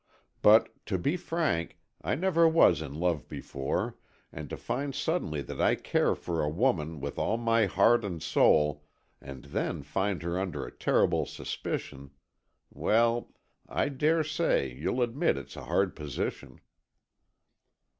But, 0.41 0.83
to 0.87 0.97
be 0.97 1.15
frank, 1.15 1.77
I 2.03 2.15
never 2.15 2.47
was 2.49 2.81
in 2.81 2.95
love 2.95 3.27
before, 3.27 3.97
and 4.33 4.49
to 4.49 4.57
find 4.57 4.95
suddenly 4.95 5.43
that 5.43 5.61
I 5.61 5.75
care 5.75 6.15
for 6.15 6.41
a 6.41 6.49
woman 6.49 6.99
with 6.99 7.19
all 7.19 7.37
my 7.37 7.67
heart 7.67 8.03
and 8.03 8.19
soul, 8.19 8.83
and 9.21 9.43
then 9.45 9.83
find 9.83 10.23
her 10.23 10.39
under 10.39 10.65
a 10.65 10.71
terrible 10.75 11.27
suspicion—well, 11.27 13.31
I 13.69 13.89
daresay 13.89 14.73
you'll 14.73 15.03
admit 15.03 15.37
it 15.37 15.49
is 15.49 15.55
a 15.55 15.65
hard 15.65 15.95
position." 15.95 16.59